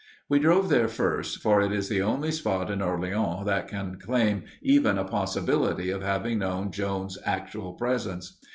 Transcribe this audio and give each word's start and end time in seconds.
We 0.27 0.39
drove 0.39 0.69
there 0.69 0.87
first, 0.87 1.43
for 1.43 1.61
it 1.61 1.71
is 1.71 1.87
the 1.87 2.01
only 2.01 2.31
spot 2.31 2.71
in 2.71 2.81
Orleans 2.81 3.45
that 3.45 3.67
can 3.67 3.99
claim 3.99 4.45
even 4.63 4.97
a 4.97 5.03
possibility 5.05 5.91
of 5.91 6.01
having 6.01 6.39
known 6.39 6.71
Joan's 6.71 7.19
actual 7.23 7.73
presence. 7.73 8.39